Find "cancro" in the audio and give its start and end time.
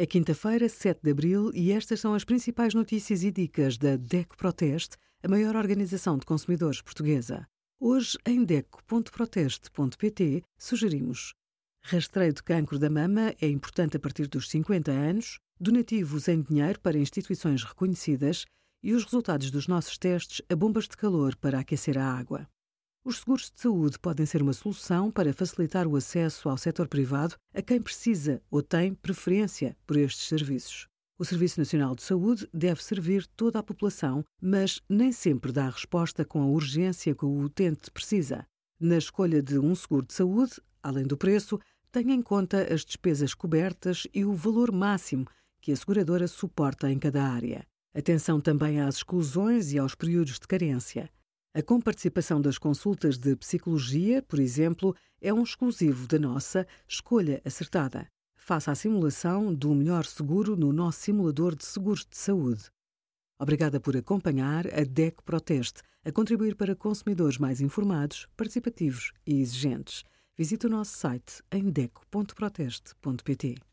12.44-12.78